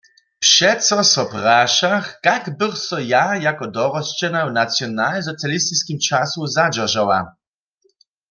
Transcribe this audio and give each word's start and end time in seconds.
Přeco 0.43 1.03
so 1.11 1.23
prašach, 1.33 2.07
kak 2.27 2.43
bych 2.61 2.77
so 2.85 2.97
ja 3.11 3.25
jako 3.43 3.69
dorosćena 3.77 4.41
w 4.47 4.53
nacionalsocialistiskim 4.55 5.97
času 6.09 6.47
zadźeržała. 6.55 7.19